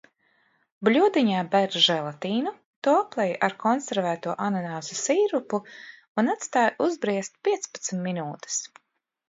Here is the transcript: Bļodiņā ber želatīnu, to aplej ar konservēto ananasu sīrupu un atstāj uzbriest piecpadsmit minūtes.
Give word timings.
Bļodiņā 0.87 1.41
ber 1.55 1.75
želatīnu, 1.87 2.53
to 2.87 2.95
aplej 3.01 3.35
ar 3.49 3.55
konservēto 3.65 4.35
ananasu 4.47 4.99
sīrupu 5.03 5.63
un 6.23 6.35
atstāj 6.37 6.67
uzbriest 6.89 7.41
piecpadsmit 7.51 8.07
minūtes. 8.11 8.63